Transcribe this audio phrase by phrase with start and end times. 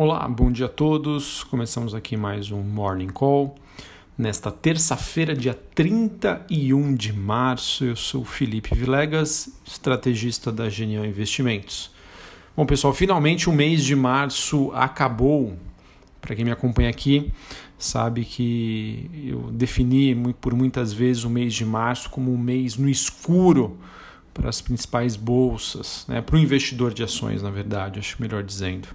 [0.00, 1.42] Olá, bom dia a todos.
[1.42, 3.56] Começamos aqui mais um Morning Call.
[4.16, 11.90] Nesta terça-feira, dia 31 de março, eu sou Felipe Vilegas, estrategista da Genial Investimentos.
[12.56, 15.58] Bom, pessoal, finalmente o mês de março acabou.
[16.20, 17.32] Para quem me acompanha aqui,
[17.76, 22.88] sabe que eu defini por muitas vezes o mês de março como um mês no
[22.88, 23.76] escuro
[24.32, 26.20] para as principais bolsas, né?
[26.20, 28.86] para o investidor de ações, na verdade, acho melhor dizendo.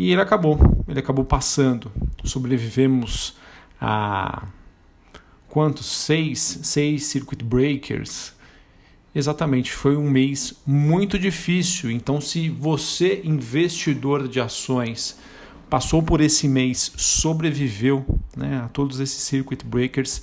[0.00, 1.92] E ele acabou, ele acabou passando.
[2.24, 3.36] Sobrevivemos
[3.78, 4.44] a
[5.46, 5.84] quantos?
[5.84, 8.32] Seis, seis circuit breakers.
[9.14, 11.90] Exatamente, foi um mês muito difícil.
[11.90, 15.18] Então, se você, investidor de ações,
[15.68, 18.02] passou por esse mês, sobreviveu
[18.34, 20.22] né, a todos esses circuit breakers,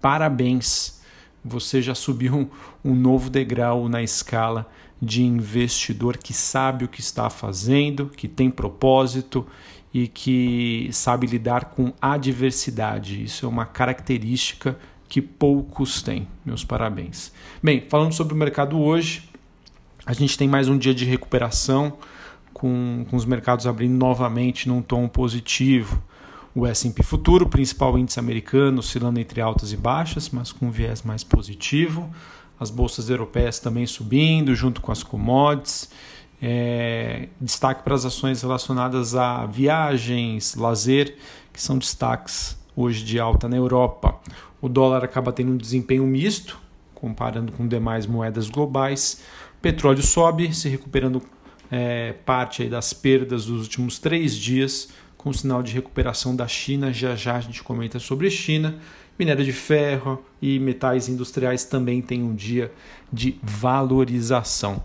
[0.00, 1.00] parabéns.
[1.44, 2.48] Você já subiu um,
[2.92, 4.70] um novo degrau na escala
[5.00, 9.46] de investidor que sabe o que está fazendo, que tem propósito
[9.92, 13.22] e que sabe lidar com adversidade.
[13.22, 16.26] Isso é uma característica que poucos têm.
[16.44, 17.32] Meus parabéns.
[17.62, 19.28] Bem, falando sobre o mercado hoje,
[20.04, 21.98] a gente tem mais um dia de recuperação,
[22.52, 26.02] com, com os mercados abrindo novamente num tom positivo.
[26.54, 31.02] O S&P Futuro, principal índice americano, oscilando entre altas e baixas, mas com um viés
[31.02, 32.10] mais positivo
[32.58, 35.90] as bolsas europeias também subindo, junto com as commodities.
[36.40, 41.16] É, destaque para as ações relacionadas a viagens, lazer,
[41.52, 44.20] que são destaques hoje de alta na Europa.
[44.60, 46.58] O dólar acaba tendo um desempenho misto,
[46.94, 49.22] comparando com demais moedas globais.
[49.58, 51.22] O petróleo sobe, se recuperando
[51.70, 56.92] é, parte das perdas dos últimos três dias, com sinal de recuperação da China.
[56.92, 58.78] Já já a gente comenta sobre China.
[59.18, 62.70] Minério de ferro e metais industriais também têm um dia
[63.12, 64.82] de valorização.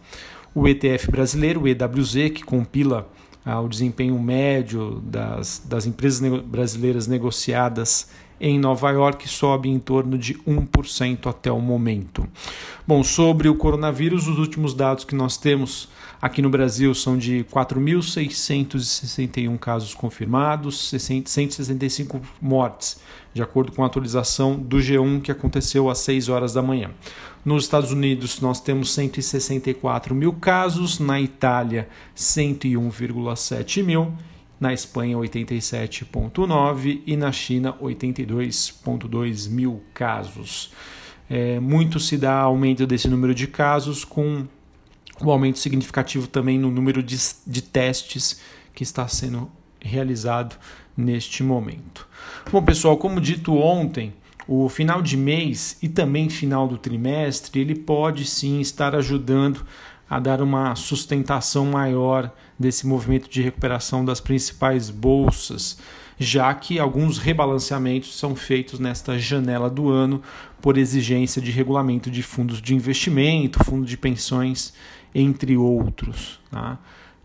[0.56, 3.10] O ETF brasileiro, o EWZ, que compila
[3.46, 8.10] ah, o desempenho médio das, das empresas brasileiras negociadas
[8.42, 12.28] em Nova York sobe em torno de 1% até o momento.
[12.88, 15.88] Bom, sobre o coronavírus, os últimos dados que nós temos
[16.20, 23.00] aqui no Brasil são de 4.661 casos confirmados, 165 mortes,
[23.32, 26.90] de acordo com a atualização do G1 que aconteceu às 6 horas da manhã.
[27.46, 31.88] Nos Estados Unidos, nós temos 164 mil casos, na Itália,
[32.18, 34.12] 101,7 mil
[34.62, 40.72] na Espanha 87,9 e na China 82,2 mil casos.
[41.28, 44.46] É, muito se dá aumento desse número de casos com
[45.20, 47.18] o aumento significativo também no número de,
[47.48, 48.40] de testes
[48.76, 50.56] que está sendo realizado
[50.96, 52.08] neste momento.
[52.52, 54.14] Bom, pessoal, como dito ontem,
[54.48, 59.66] o final de mês e também final do trimestre, ele pode sim estar ajudando
[60.08, 65.78] a dar uma sustentação maior desse movimento de recuperação das principais bolsas,
[66.18, 70.22] já que alguns rebalanceamentos são feitos nesta janela do ano
[70.62, 74.74] por exigência de regulamento de fundos de investimento, fundo de pensões,
[75.14, 76.40] entre outros.
[76.52, 76.78] Tá?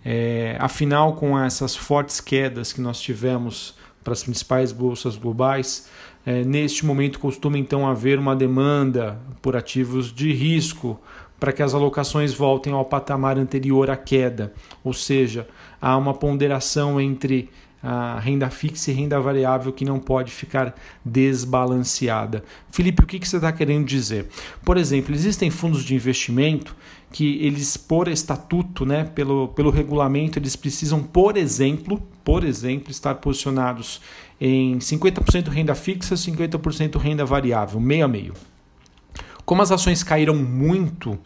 [0.04, 5.88] É, afinal, com essas fortes quedas que nós tivemos para as principais bolsas globais,
[6.24, 11.00] é, neste momento costuma então haver uma demanda por ativos de risco
[11.38, 14.52] para que as alocações voltem ao patamar anterior à queda,
[14.82, 15.46] ou seja,
[15.80, 17.50] há uma ponderação entre
[17.82, 22.42] a renda fixa e renda variável que não pode ficar desbalanceada.
[22.68, 24.26] Felipe, o que, você está querendo dizer?
[24.64, 26.74] Por exemplo, existem fundos de investimento
[27.12, 33.14] que eles, por estatuto, né, pelo, pelo regulamento, eles precisam, por exemplo, por exemplo, estar
[33.16, 34.00] posicionados
[34.40, 38.34] em 50% renda fixa, 50% renda variável, meio a meio.
[39.46, 41.18] Como as ações caíram muito,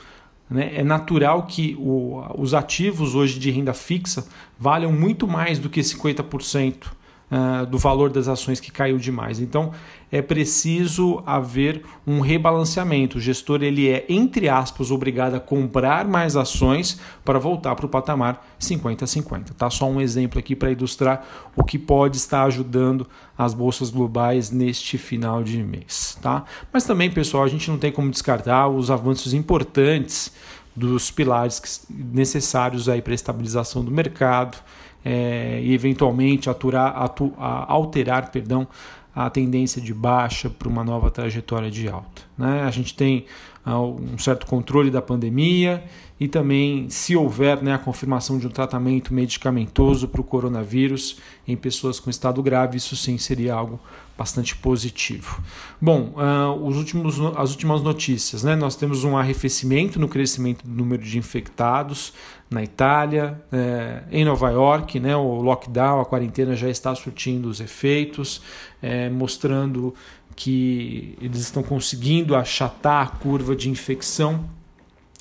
[0.48, 5.70] né, é natural que o, os ativos hoje de renda fixa valham muito mais do
[5.70, 6.99] que 50%
[7.30, 9.40] uh, do valor das ações que caiu demais.
[9.40, 9.72] Então
[10.12, 13.18] é preciso haver um rebalanceamento.
[13.18, 17.88] O gestor ele é entre aspas obrigado a comprar mais ações para voltar para o
[17.88, 19.52] patamar 50-50.
[19.56, 21.24] Tá só um exemplo aqui para ilustrar
[21.56, 23.06] o que pode estar ajudando
[23.38, 26.44] as bolsas globais neste final de mês, tá?
[26.72, 30.32] Mas também, pessoal, a gente não tem como descartar os avanços importantes
[30.76, 34.58] dos pilares necessários aí para a estabilização do mercado
[35.04, 38.66] é, e eventualmente aturar, atu, alterar perdão,
[39.14, 42.22] a tendência de baixa para uma nova trajetória de alta.
[42.38, 42.62] Né?
[42.62, 43.26] A gente tem
[43.66, 43.72] uh,
[44.14, 45.82] um certo controle da pandemia
[46.20, 51.16] e também, se houver né, a confirmação de um tratamento medicamentoso para o coronavírus
[51.48, 53.80] em pessoas com estado grave, isso sim seria algo
[54.18, 55.42] bastante positivo.
[55.80, 58.54] Bom, uh, os últimos, as últimas notícias, né?
[58.54, 62.12] Nós temos um arrefecimento no crescimento do número de infectados
[62.50, 65.16] na Itália, é, em Nova York, né?
[65.16, 68.42] O lockdown, a quarentena já está surtindo os efeitos,
[68.82, 69.94] é, mostrando
[70.36, 74.59] que eles estão conseguindo achatar a curva de infecção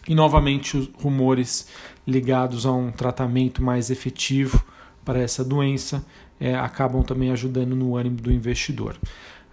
[0.07, 1.67] e novamente os rumores
[2.07, 4.63] ligados a um tratamento mais efetivo
[5.03, 6.05] para essa doença
[6.39, 8.95] é, acabam também ajudando no ânimo do investidor.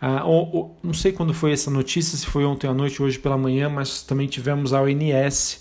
[0.01, 3.19] Ah, ou, ou, não sei quando foi essa notícia, se foi ontem à noite, hoje
[3.19, 5.61] pela manhã, mas também tivemos a ONS.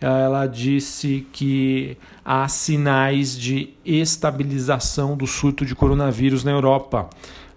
[0.00, 7.08] Ela disse que há sinais de estabilização do surto de coronavírus na Europa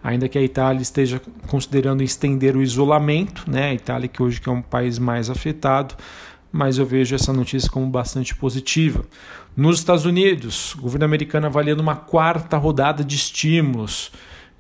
[0.04, 3.72] ainda que a Itália esteja considerando estender o isolamento, né?
[3.72, 5.96] A Itália que hoje é um país mais afetado,
[6.52, 9.04] mas eu vejo essa notícia como bastante positiva.
[9.56, 14.12] Nos Estados Unidos, o governo americano avaliando uma quarta rodada de estímulos,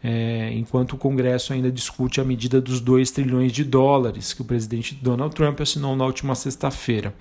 [0.03, 4.45] é, enquanto o Congresso ainda discute a medida dos 2 trilhões de dólares que o
[4.45, 7.13] presidente Donald Trump assinou na última sexta-feira.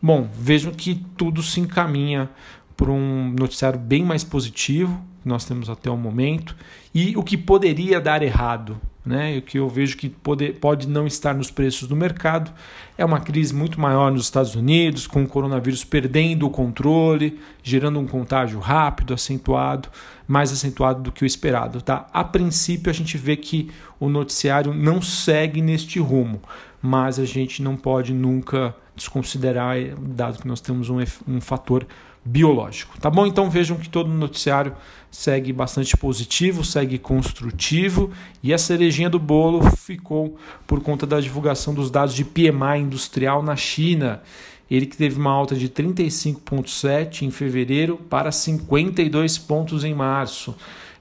[0.00, 2.30] Bom, vejam que tudo se encaminha
[2.76, 6.56] para um noticiário bem mais positivo que nós temos até o momento
[6.94, 9.38] e o que poderia dar errado, né?
[9.38, 12.52] O que eu vejo que pode, pode não estar nos preços do mercado
[12.96, 17.98] é uma crise muito maior nos Estados Unidos, com o coronavírus perdendo o controle, gerando
[17.98, 19.88] um contágio rápido, acentuado,
[20.26, 22.06] mais acentuado do que o esperado, tá?
[22.12, 26.42] A princípio a gente vê que o noticiário não segue neste rumo,
[26.82, 31.86] mas a gente não pode nunca desconsiderar, dado que nós temos um, um fator
[32.28, 33.00] biológico.
[33.00, 33.26] Tá bom?
[33.26, 34.74] Então vejam que todo o noticiário
[35.10, 38.10] segue bastante positivo, segue construtivo
[38.42, 40.36] e a cerejinha do bolo ficou
[40.66, 44.22] por conta da divulgação dos dados de PMI industrial na China.
[44.70, 50.54] Ele que teve uma alta de 35,7 em fevereiro para 52 pontos em março.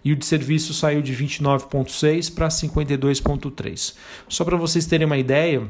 [0.05, 3.95] E o de serviço saiu de 29,6 para 52,3.
[4.29, 5.67] Só para vocês terem uma ideia,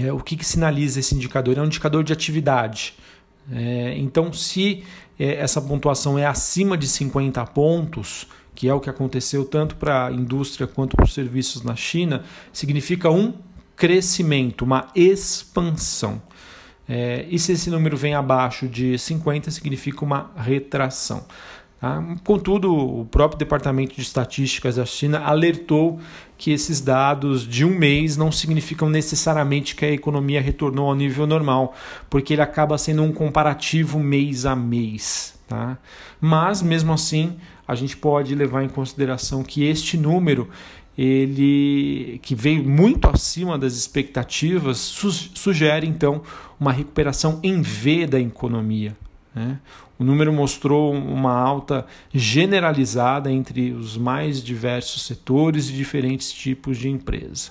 [0.00, 1.56] é, o que, que sinaliza esse indicador?
[1.56, 2.94] É um indicador de atividade.
[3.50, 4.84] É, então, se
[5.18, 10.06] é, essa pontuação é acima de 50 pontos, que é o que aconteceu tanto para
[10.06, 13.34] a indústria quanto para os serviços na China, significa um
[13.76, 16.22] crescimento, uma expansão.
[16.88, 21.24] É, e se esse número vem abaixo de 50, significa uma retração.
[21.84, 22.02] Tá?
[22.24, 26.00] Contudo, o próprio Departamento de Estatísticas da China alertou
[26.38, 31.26] que esses dados de um mês não significam necessariamente que a economia retornou ao nível
[31.26, 31.74] normal,
[32.08, 35.38] porque ele acaba sendo um comparativo mês a mês.
[35.46, 35.76] Tá?
[36.18, 37.36] Mas, mesmo assim,
[37.68, 40.48] a gente pode levar em consideração que este número
[40.96, 46.22] ele que veio muito acima das expectativas sugere então
[46.58, 48.96] uma recuperação em V da economia.
[49.34, 49.58] Né?
[49.98, 56.88] O número mostrou uma alta generalizada entre os mais diversos setores e diferentes tipos de
[56.88, 57.50] empresa.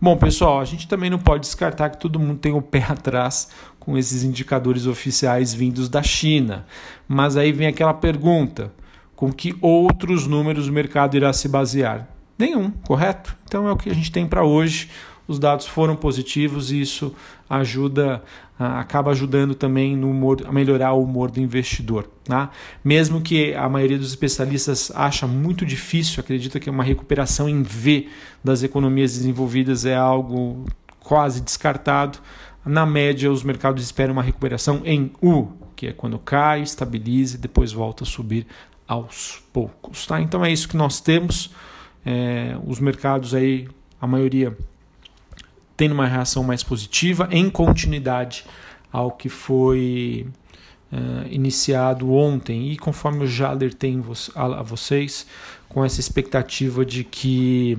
[0.00, 3.48] Bom, pessoal, a gente também não pode descartar que todo mundo tem o pé atrás
[3.80, 6.66] com esses indicadores oficiais vindos da China.
[7.08, 8.72] Mas aí vem aquela pergunta:
[9.14, 12.08] com que outros números o mercado irá se basear?
[12.38, 13.34] Nenhum, correto?
[13.44, 14.90] Então é o que a gente tem para hoje
[15.28, 17.14] os dados foram positivos e isso
[17.48, 18.22] ajuda,
[18.58, 22.08] acaba ajudando também no humor, a melhorar o humor do investidor.
[22.24, 22.50] Tá?
[22.84, 28.08] Mesmo que a maioria dos especialistas acha muito difícil, acredita que uma recuperação em V
[28.42, 30.64] das economias desenvolvidas é algo
[31.00, 32.18] quase descartado.
[32.64, 37.40] Na média, os mercados esperam uma recuperação em U, que é quando cai, estabiliza e
[37.40, 38.46] depois volta a subir
[38.88, 40.06] aos poucos.
[40.06, 40.20] Tá?
[40.20, 41.50] Então é isso que nós temos.
[42.04, 43.68] É, os mercados aí,
[44.00, 44.56] a maioria
[45.76, 48.44] tendo uma reação mais positiva, em continuidade
[48.92, 50.26] ao que foi
[50.92, 52.72] uh, iniciado ontem.
[52.72, 53.98] E conforme eu já alertei
[54.34, 55.26] a vocês,
[55.68, 57.78] com essa expectativa de que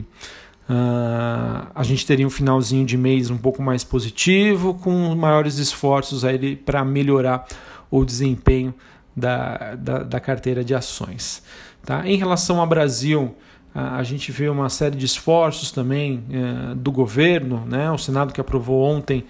[0.69, 6.23] uh, a gente teria um finalzinho de mês um pouco mais positivo, com maiores esforços
[6.65, 7.47] para melhorar
[7.89, 8.73] o desempenho
[9.15, 11.41] da, da, da carteira de ações.
[11.83, 12.07] Tá?
[12.07, 13.35] Em relação ao Brasil,
[13.73, 17.91] a gente vê uma série de esforços também é, do governo, né?
[17.91, 19.23] o Senado que aprovou ontem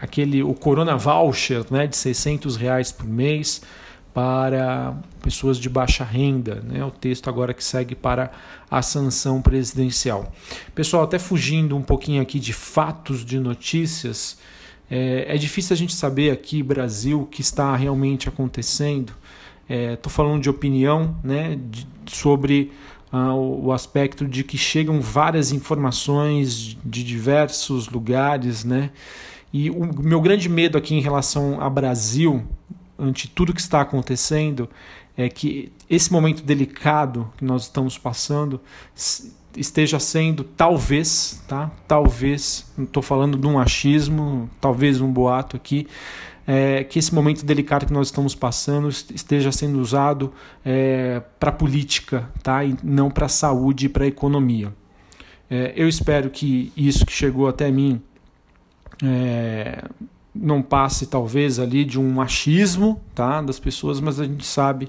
[0.00, 1.86] aquele, o Corona Voucher né?
[1.86, 3.62] de 600 reais por mês
[4.12, 6.84] para pessoas de baixa renda, né?
[6.84, 8.30] o texto agora que segue para
[8.70, 10.32] a sanção presidencial.
[10.74, 14.36] Pessoal, até fugindo um pouquinho aqui de fatos, de notícias,
[14.90, 19.14] é, é difícil a gente saber aqui, Brasil, o que está realmente acontecendo.
[19.68, 21.58] Estou é, falando de opinião né?
[21.70, 22.72] De, sobre
[23.12, 28.90] ah, o, o, aspecto de que chegam várias informações de diversos lugares, né?
[29.52, 32.42] E o meu grande medo aqui em relação ao Brasil,
[32.98, 34.66] ante tudo que está acontecendo,
[35.14, 38.58] é que esse momento delicado que nós estamos passando
[39.54, 41.70] esteja sendo talvez, tá?
[41.86, 45.86] Talvez, não estou falando de um achismo, talvez um boato aqui,
[46.46, 50.32] é, que esse momento delicado que nós estamos passando esteja sendo usado
[50.64, 52.64] é, para política, tá?
[52.64, 54.72] E não para saúde e para economia.
[55.48, 58.00] É, eu espero que isso que chegou até mim
[59.02, 59.84] é,
[60.34, 63.40] não passe talvez ali de um machismo, tá?
[63.42, 64.88] Das pessoas, mas a gente sabe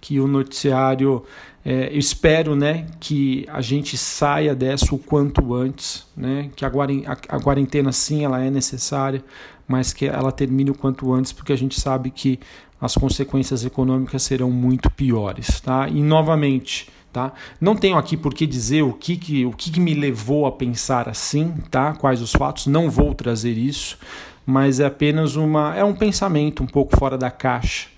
[0.00, 1.24] que o noticiário
[1.70, 7.40] é, eu espero né, que a gente saia dessa o quanto antes, né, que a
[7.40, 9.22] quarentena sim ela é necessária,
[9.66, 12.40] mas que ela termine o quanto antes, porque a gente sabe que
[12.80, 15.60] as consequências econômicas serão muito piores.
[15.60, 15.86] Tá?
[15.90, 17.34] E novamente, tá?
[17.60, 20.52] não tenho aqui por que dizer o que, que, o que, que me levou a
[20.52, 21.92] pensar assim, tá?
[21.92, 23.98] quais os fatos, não vou trazer isso,
[24.46, 27.88] mas é apenas uma, é um pensamento um pouco fora da caixa.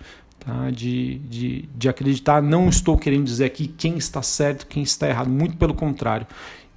[0.41, 0.71] Tá?
[0.71, 5.29] De, de, de acreditar, não estou querendo dizer aqui quem está certo, quem está errado,
[5.29, 6.27] muito pelo contrário.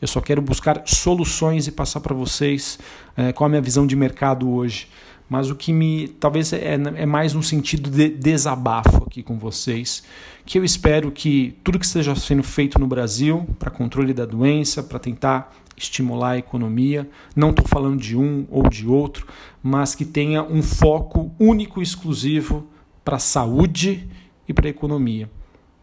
[0.02, 2.78] Eu só quero buscar soluções e passar para vocês
[3.16, 4.90] é, qual a minha visão de mercado hoje.
[5.30, 10.04] Mas o que me talvez é, é mais no sentido de desabafo aqui com vocês,
[10.46, 14.84] que eu espero que tudo que esteja sendo feito no Brasil para controle da doença,
[14.84, 19.26] para tentar estimular a economia, não estou falando de um ou de outro,
[19.64, 22.68] mas que tenha um foco único e exclusivo
[23.04, 24.08] para a saúde
[24.48, 25.30] e para a economia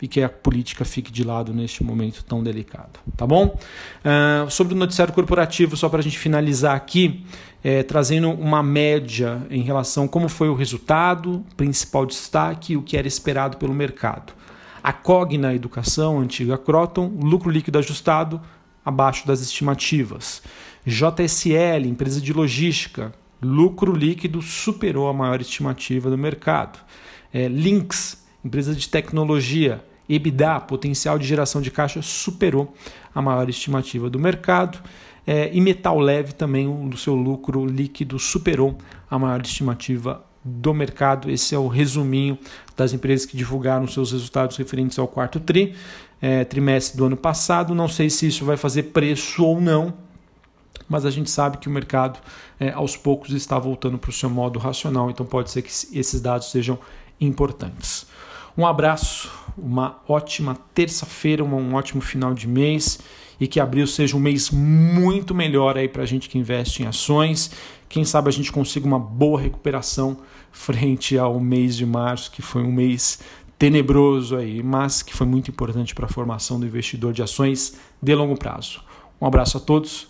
[0.02, 3.58] e que a política fique de lado neste momento tão delicado, tá bom?
[4.04, 7.24] Uh, sobre o noticiário corporativo, só para a gente finalizar aqui,
[7.62, 12.96] é, trazendo uma média em relação a como foi o resultado, principal destaque, o que
[12.96, 14.32] era esperado pelo mercado.
[14.82, 18.40] A Cogna Educação, antiga Croton, lucro líquido ajustado
[18.82, 20.42] abaixo das estimativas.
[20.86, 26.78] JSL, empresa de logística, lucro líquido superou a maior estimativa do mercado.
[27.32, 27.48] É,
[28.44, 32.74] empresa de tecnologia, EBITDA, potencial de geração de caixa, superou
[33.14, 34.78] a maior estimativa do mercado.
[35.26, 38.76] É, e Metal Leve também, o seu lucro líquido superou
[39.08, 41.30] a maior estimativa do mercado.
[41.30, 42.38] Esse é o resuminho
[42.76, 45.74] das empresas que divulgaram seus resultados referentes ao quarto tri,
[46.20, 47.74] é, trimestre do ano passado.
[47.74, 49.94] Não sei se isso vai fazer preço ou não,
[50.90, 52.18] mas a gente sabe que o mercado
[52.58, 56.20] é, aos poucos está voltando para o seu modo racional, então pode ser que esses
[56.20, 56.76] dados sejam
[57.20, 58.06] importantes.
[58.58, 62.98] Um abraço, uma ótima terça-feira, um ótimo final de mês
[63.38, 66.86] e que abril seja um mês muito melhor aí para a gente que investe em
[66.86, 67.52] ações.
[67.88, 70.18] Quem sabe a gente consiga uma boa recuperação
[70.50, 73.20] frente ao mês de março, que foi um mês
[73.56, 78.14] tenebroso aí, mas que foi muito importante para a formação do investidor de ações de
[78.14, 78.82] longo prazo.
[79.20, 80.09] Um abraço a todos,